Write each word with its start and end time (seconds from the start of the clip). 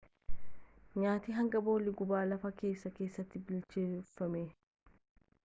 nyaati 1.01 1.35
hangii 1.35 1.61
boolla 1.67 1.93
gubaa 1.99 2.23
lafa 2.31 2.53
keessaa 2.63 2.93
keessatti 2.97 3.45
bilcheeffama 3.51 4.43